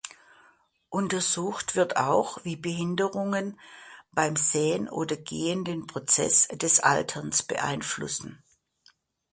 Untersucht 0.89 1.75
wird 1.75 1.95
auch, 1.97 2.43
wie 2.43 2.55
Behinderungen 2.55 3.59
beim 4.13 4.35
Sehen 4.35 4.89
oder 4.89 5.15
Gehen 5.15 5.63
den 5.63 5.85
Prozess 5.85 6.47
des 6.47 6.79
Alterns 6.79 7.43
beeinflussen. 7.43 8.41